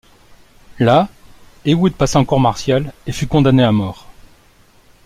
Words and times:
Là, 0.79 1.09
Heywood 1.63 1.93
passa 1.93 2.17
en 2.17 2.25
cour 2.25 2.39
martiale, 2.39 2.91
et 3.05 3.11
fut 3.11 3.27
condamné 3.27 3.61
à 3.63 3.71
mort. 3.71 4.07